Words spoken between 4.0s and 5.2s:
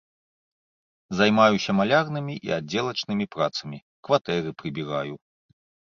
кватэры прыбіраю.